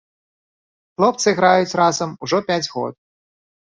[0.95, 2.93] Хлопцы граюць разам ужо пяць год.